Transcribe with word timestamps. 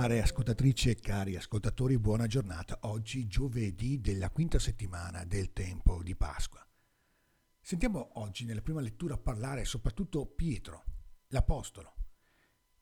ascoltatrici 0.00 0.88
e 0.88 0.94
cari 0.94 1.36
ascoltatori, 1.36 1.98
buona 1.98 2.26
giornata. 2.26 2.78
Oggi 2.82 3.26
giovedì 3.26 4.00
della 4.00 4.30
quinta 4.30 4.58
settimana 4.58 5.26
del 5.26 5.52
tempo 5.52 6.02
di 6.02 6.16
Pasqua. 6.16 6.66
Sentiamo 7.60 8.12
oggi 8.14 8.46
nella 8.46 8.62
prima 8.62 8.80
lettura 8.80 9.18
parlare 9.18 9.66
soprattutto 9.66 10.24
Pietro, 10.24 10.84
l'Apostolo, 11.28 11.94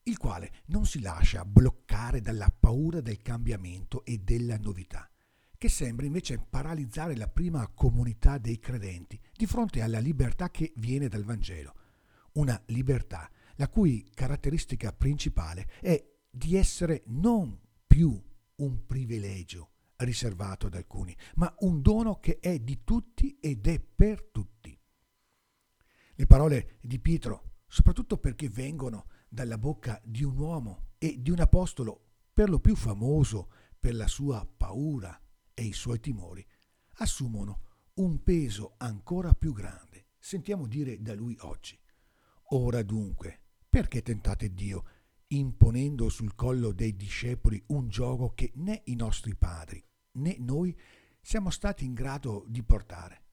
il 0.05 0.17
quale 0.17 0.63
non 0.67 0.87
si 0.87 1.01
lascia 1.01 1.45
bloccare 1.45 2.21
dalla 2.21 2.55
paura 2.57 3.01
del 3.01 3.21
cambiamento 3.21 4.05
e 4.05 4.19
della 4.19 4.57
novità, 4.57 5.11
che 5.59 5.69
sembra 5.69 6.07
invece 6.07 6.39
paralizzare 6.39 7.17
la 7.17 7.27
prima 7.27 7.67
comunità 7.67 8.39
dei 8.39 8.61
credenti 8.61 9.21
di 9.33 9.47
fronte 9.47 9.83
alla 9.83 9.99
libertà 9.99 10.53
che 10.53 10.73
viene 10.77 11.09
dal 11.09 11.25
Vangelo, 11.25 11.75
una 12.35 12.63
libertà 12.67 13.29
la 13.57 13.69
cui 13.69 14.09
caratteristica 14.15 14.93
principale 14.93 15.69
è 15.81 16.17
di 16.39 16.55
essere 16.55 17.03
non 17.07 17.59
più 17.85 18.23
un 18.57 18.87
privilegio 18.87 19.73
riservato 19.97 20.69
ad 20.69 20.75
alcuni, 20.75 21.15
ma 21.35 21.53
un 21.61 21.83
dono 21.83 22.21
che 22.21 22.39
è 22.39 22.61
di 22.61 22.85
tutti 22.85 23.37
ed 23.41 23.67
è 23.67 23.81
per 23.81 24.23
tutti. 24.23 24.79
Le 26.15 26.27
parole 26.27 26.79
di 26.81 27.01
Pietro, 27.01 27.57
soprattutto 27.67 28.19
perché 28.19 28.49
vengono 28.49 29.07
dalla 29.29 29.59
bocca 29.59 30.01
di 30.05 30.23
un 30.23 30.39
uomo 30.39 30.91
e 30.99 31.17
di 31.19 31.31
un 31.31 31.41
apostolo 31.41 32.05
per 32.33 32.49
lo 32.49 32.61
più 32.61 32.77
famoso 32.77 33.51
per 33.79 33.97
la 33.97 34.07
sua 34.07 34.47
paura 34.47 35.21
e 35.53 35.65
i 35.65 35.73
suoi 35.73 35.99
timori, 35.99 36.47
assumono 36.99 37.63
un 37.95 38.23
peso 38.23 38.75
ancora 38.79 39.35
più 39.35 39.53
grande. 39.53 40.07
Sentiamo 40.19 40.69
dire 40.69 41.03
da 41.03 41.15
lui 41.15 41.37
oggi. 41.41 41.77
Ora 42.51 42.83
dunque, 42.83 43.41
perché 43.69 44.03
tentate 44.03 44.55
Dio? 44.55 44.85
Imponendo 45.29 46.09
sul 46.09 46.35
collo 46.35 46.73
dei 46.73 46.97
discepoli 46.97 47.63
un 47.69 47.89
gioco 47.89 48.33
che 48.35 48.53
né 48.55 48.83
i 48.87 48.95
nostri 48.95 49.35
padri 49.35 49.85
né 50.13 50.37
noi 50.39 50.77
siamo 51.21 51.51
stati 51.51 51.85
in 51.85 51.95
grado 51.95 52.45
di 52.49 52.63
portare. 52.63 53.25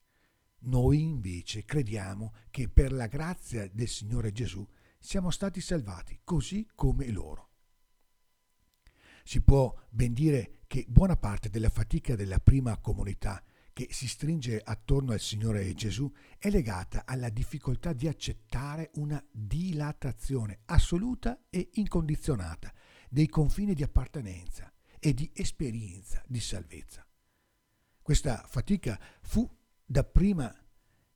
Noi 0.65 1.01
invece 1.01 1.63
crediamo 1.63 2.33
che 2.49 2.67
per 2.67 2.91
la 2.91 3.07
grazia 3.07 3.69
del 3.71 3.87
Signore 3.87 4.31
Gesù 4.31 4.67
siamo 4.99 5.29
stati 5.29 5.61
salvati, 5.61 6.19
così 6.23 6.67
come 6.73 7.09
loro. 7.09 7.49
Si 9.23 9.41
può 9.41 9.73
ben 9.89 10.13
dire 10.13 10.59
che 10.67 10.85
buona 10.87 11.15
parte 11.15 11.49
della 11.49 11.69
fatica 11.69 12.15
della 12.15 12.39
prima 12.39 12.77
comunità 12.77 13.43
che 13.75 13.89
si 13.91 14.07
stringe 14.07 14.61
attorno 14.63 15.11
al 15.11 15.19
Signore 15.19 15.73
Gesù 15.73 16.09
è 16.39 16.49
legata 16.49 17.03
alla 17.05 17.27
difficoltà 17.27 17.91
di 17.91 18.07
accettare 18.07 18.91
una 18.93 19.21
dilatazione 19.29 20.61
assoluta 20.67 21.47
e 21.49 21.71
incondizionata 21.73 22.73
dei 23.09 23.27
confini 23.27 23.73
di 23.73 23.83
appartenenza 23.83 24.71
e 24.97 25.13
di 25.13 25.29
esperienza 25.33 26.23
di 26.25 26.39
salvezza. 26.39 27.05
Questa 28.01 28.45
fatica 28.47 28.97
fu 29.23 29.45
dapprima 29.83 30.55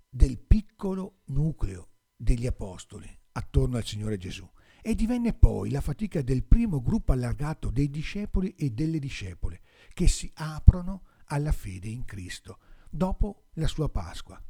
del 0.10 0.38
piccolo 0.38 1.22
nucleo 1.28 1.92
degli 2.14 2.46
apostoli 2.46 3.10
attorno 3.32 3.78
al 3.78 3.86
Signore 3.86 4.18
Gesù 4.18 4.46
e 4.82 4.96
divenne 4.96 5.32
poi 5.32 5.70
la 5.70 5.80
fatica 5.80 6.22
del 6.22 6.44
primo 6.44 6.82
gruppo 6.82 7.14
allargato 7.14 7.70
dei 7.70 7.90
discepoli 7.90 8.54
e 8.56 8.72
delle 8.72 9.00
discepole 9.00 9.62
che 9.94 10.10
si 10.10 10.30
aprono 10.34 11.04
alla 11.32 11.52
fede 11.52 11.88
in 11.88 12.06
Cristo 12.06 12.60
dopo 12.90 13.50
la 13.54 13.68
sua 13.68 13.90
Pasqua, 13.90 14.42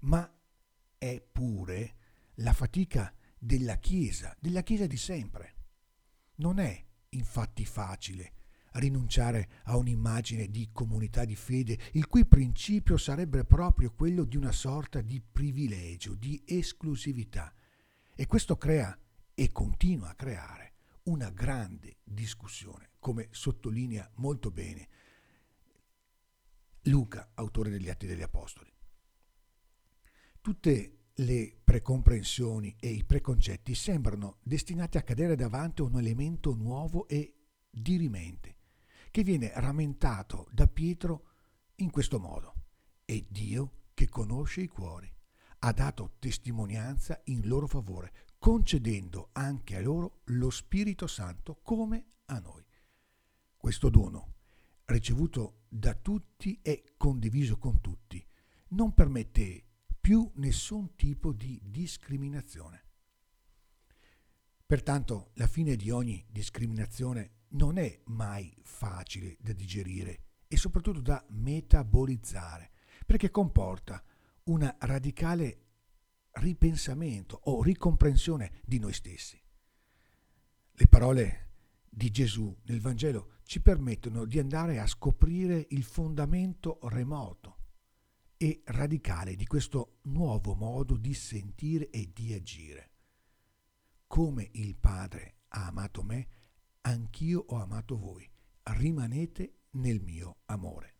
ma 0.00 0.32
è 0.96 1.20
pure 1.20 1.94
la 2.34 2.52
fatica 2.52 3.12
della 3.38 3.76
Chiesa, 3.76 4.36
della 4.38 4.62
Chiesa 4.62 4.86
di 4.86 4.96
sempre. 4.96 5.54
Non 6.36 6.58
è 6.58 6.84
infatti 7.10 7.64
facile 7.64 8.34
rinunciare 8.74 9.48
a 9.64 9.76
un'immagine 9.76 10.48
di 10.48 10.68
comunità 10.72 11.24
di 11.24 11.34
fede, 11.34 11.78
il 11.92 12.06
cui 12.06 12.24
principio 12.24 12.96
sarebbe 12.96 13.44
proprio 13.44 13.92
quello 13.92 14.24
di 14.24 14.36
una 14.36 14.52
sorta 14.52 15.00
di 15.00 15.20
privilegio, 15.20 16.14
di 16.14 16.40
esclusività. 16.46 17.52
E 18.14 18.26
questo 18.26 18.56
crea 18.56 18.96
e 19.34 19.50
continua 19.50 20.10
a 20.10 20.14
creare 20.14 20.74
una 21.04 21.30
grande 21.30 21.96
discussione, 22.04 22.90
come 23.00 23.28
sottolinea 23.30 24.08
molto 24.16 24.50
bene 24.50 24.88
Luca, 26.84 27.32
autore 27.34 27.70
degli 27.70 27.88
Atti 27.88 28.06
degli 28.06 28.22
Apostoli. 28.22 28.72
Tutte 30.40 31.10
le 31.14 31.60
precomprensioni 31.62 32.76
e 32.80 32.88
i 32.88 33.04
preconcetti 33.04 33.74
sembrano 33.74 34.38
destinati 34.42 34.96
a 34.96 35.02
cadere 35.02 35.36
davanti 35.36 35.82
a 35.82 35.84
un 35.84 35.98
elemento 35.98 36.54
nuovo 36.54 37.06
e 37.08 37.34
dirimente, 37.70 38.56
che 39.10 39.22
viene 39.22 39.52
rammentato 39.54 40.48
da 40.50 40.66
Pietro 40.66 41.26
in 41.76 41.90
questo 41.90 42.18
modo. 42.18 42.54
È 43.04 43.22
Dio 43.28 43.88
che 43.92 44.08
conosce 44.08 44.62
i 44.62 44.68
cuori, 44.68 45.12
ha 45.58 45.72
dato 45.72 46.14
testimonianza 46.18 47.20
in 47.24 47.46
loro 47.46 47.66
favore, 47.66 48.12
concedendo 48.38 49.28
anche 49.32 49.76
a 49.76 49.80
loro 49.82 50.22
lo 50.26 50.48
Spirito 50.48 51.06
Santo 51.06 51.60
come 51.62 52.12
a 52.26 52.38
noi. 52.38 52.64
Questo 53.56 53.90
dono 53.90 54.36
ricevuto 54.86 55.59
da 55.72 55.94
tutti 55.94 56.58
e 56.62 56.94
condiviso 56.96 57.56
con 57.56 57.80
tutti, 57.80 58.24
non 58.70 58.92
permette 58.92 59.64
più 60.00 60.28
nessun 60.34 60.96
tipo 60.96 61.32
di 61.32 61.60
discriminazione. 61.62 62.84
Pertanto 64.66 65.30
la 65.34 65.46
fine 65.46 65.76
di 65.76 65.90
ogni 65.90 66.26
discriminazione 66.28 67.44
non 67.50 67.78
è 67.78 68.00
mai 68.06 68.52
facile 68.64 69.36
da 69.40 69.52
digerire 69.52 70.24
e 70.48 70.56
soprattutto 70.56 71.00
da 71.00 71.24
metabolizzare, 71.30 72.72
perché 73.06 73.30
comporta 73.30 74.02
un 74.44 74.74
radicale 74.80 75.66
ripensamento 76.32 77.40
o 77.44 77.62
ricomprensione 77.62 78.60
di 78.64 78.78
noi 78.80 78.92
stessi. 78.92 79.40
Le 80.72 80.86
parole 80.88 81.50
di 81.88 82.10
Gesù 82.10 82.56
nel 82.64 82.80
Vangelo 82.80 83.34
ci 83.50 83.60
permettono 83.60 84.26
di 84.26 84.38
andare 84.38 84.78
a 84.78 84.86
scoprire 84.86 85.66
il 85.70 85.82
fondamento 85.82 86.78
remoto 86.82 87.56
e 88.36 88.62
radicale 88.66 89.34
di 89.34 89.44
questo 89.44 89.98
nuovo 90.02 90.54
modo 90.54 90.96
di 90.96 91.12
sentire 91.14 91.90
e 91.90 92.12
di 92.14 92.32
agire. 92.32 92.90
Come 94.06 94.50
il 94.52 94.76
Padre 94.76 95.38
ha 95.48 95.66
amato 95.66 96.04
me, 96.04 96.28
anch'io 96.82 97.44
ho 97.48 97.60
amato 97.60 97.98
voi. 97.98 98.24
Rimanete 98.62 99.54
nel 99.70 100.00
mio 100.00 100.42
amore. 100.44 100.98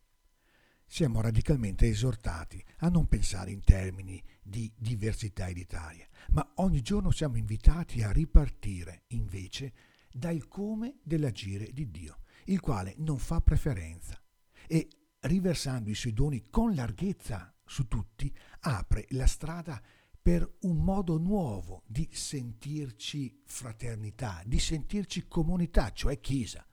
Siamo 0.85 1.21
radicalmente 1.21 1.87
esortati 1.87 2.61
a 2.79 2.89
non 2.89 3.07
pensare 3.07 3.51
in 3.51 3.63
termini 3.63 4.21
di 4.43 4.69
diversità 4.75 5.47
identitaria, 5.47 6.05
ma 6.31 6.51
ogni 6.55 6.81
giorno 6.81 7.11
siamo 7.11 7.37
invitati 7.37 8.03
a 8.03 8.11
ripartire 8.11 9.03
invece 9.07 9.73
dal 10.11 10.49
come 10.49 10.97
dell'agire 11.01 11.71
di 11.71 11.89
Dio, 11.89 12.17
il 12.45 12.59
quale 12.59 12.95
non 12.97 13.17
fa 13.17 13.41
preferenza 13.41 14.21
e 14.67 14.87
riversando 15.21 15.89
i 15.89 15.95
suoi 15.95 16.13
doni 16.13 16.49
con 16.49 16.73
larghezza 16.73 17.53
su 17.65 17.87
tutti, 17.87 18.33
apre 18.61 19.05
la 19.09 19.27
strada 19.27 19.81
per 20.21 20.57
un 20.61 20.83
modo 20.83 21.17
nuovo 21.17 21.83
di 21.87 22.07
sentirci 22.11 23.41
fraternità, 23.45 24.41
di 24.45 24.59
sentirci 24.59 25.27
comunità, 25.27 25.91
cioè 25.91 26.19
Chiesa. 26.19 26.65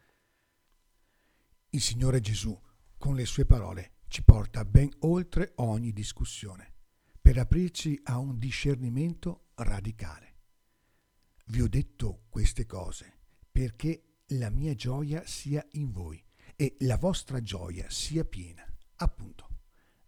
Il 1.71 1.81
Signore 1.81 2.21
Gesù, 2.21 2.59
con 2.97 3.15
le 3.15 3.25
sue 3.25 3.47
parole, 3.47 3.99
ci 4.09 4.23
porta 4.23 4.65
ben 4.65 4.91
oltre 5.01 5.53
ogni 5.57 5.93
discussione, 5.93 6.75
per 7.21 7.39
aprirci 7.39 7.99
a 8.05 8.19
un 8.19 8.39
discernimento 8.39 9.51
radicale. 9.55 10.37
Vi 11.47 11.63
ho 11.63 11.69
detto 11.69 12.25
queste 12.29 12.67
cose 12.67 13.19
perché 13.51 14.08
la 14.33 14.51
mia 14.51 14.75
gioia 14.75 15.27
sia 15.27 15.67
in 15.73 15.91
voi 15.91 16.23
e 16.55 16.77
la 16.81 16.97
vostra 16.97 17.41
gioia 17.41 17.89
sia 17.89 18.25
piena. 18.25 18.65
Appunto, 18.97 19.49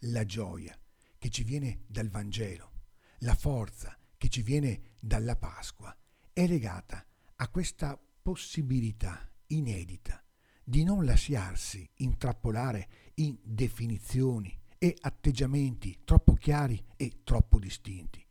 la 0.01 0.25
gioia 0.25 0.77
che 1.19 1.31
ci 1.31 1.43
viene 1.43 1.85
dal 1.87 2.09
Vangelo, 2.09 2.73
la 3.19 3.35
forza 3.35 3.97
che 4.17 4.29
ci 4.29 4.43
viene 4.43 4.97
dalla 4.99 5.37
Pasqua, 5.37 5.97
è 6.33 6.47
legata 6.47 7.05
a 7.37 7.49
questa 7.49 7.99
possibilità 8.23 9.31
inedita 9.49 10.23
di 10.63 10.85
non 10.85 11.05
lasciarsi 11.05 11.89
intrappolare 11.97 12.89
in 13.15 13.39
definizioni 13.43 14.57
e 14.79 14.97
atteggiamenti 15.01 16.01
troppo 16.05 16.35
chiari 16.35 16.83
e 16.97 17.21
troppo 17.25 17.59
distinti, 17.59 18.25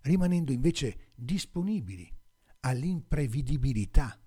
rimanendo 0.00 0.52
invece 0.52 1.12
disponibili 1.14 2.10
all'imprevedibilità 2.60 4.18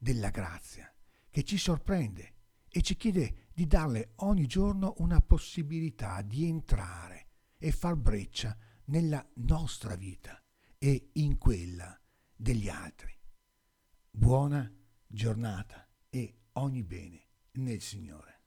della 0.00 0.30
grazia 0.30 0.90
che 1.28 1.44
ci 1.44 1.58
sorprende 1.58 2.34
e 2.70 2.80
ci 2.80 2.96
chiede 2.96 3.48
di 3.52 3.66
darle 3.66 4.12
ogni 4.16 4.46
giorno 4.46 4.94
una 4.98 5.20
possibilità 5.20 6.22
di 6.22 6.48
entrare 6.48 7.26
e 7.58 7.70
far 7.70 7.96
breccia 7.96 8.56
nella 8.86 9.24
nostra 9.34 9.94
vita 9.96 10.42
e 10.78 11.10
in 11.14 11.36
quella 11.36 12.00
degli 12.34 12.68
altri. 12.70 13.12
Buona 14.10 14.72
giornata 15.06 15.86
e 16.08 16.38
ogni 16.52 16.82
bene 16.82 17.26
nel 17.52 17.82
Signore. 17.82 18.40